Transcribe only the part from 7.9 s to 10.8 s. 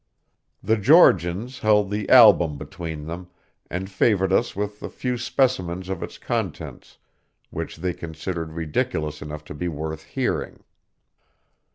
considered ridiculous enough to be worth hearing.